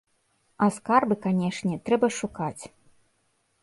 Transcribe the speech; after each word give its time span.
А 0.67 0.69
скарбы, 0.77 1.15
канечне, 1.27 1.75
трэба 1.91 2.07
шукаць. 2.19 2.63